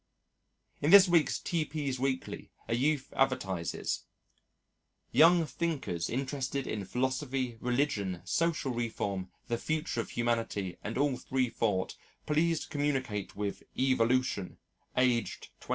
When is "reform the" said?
8.71-9.59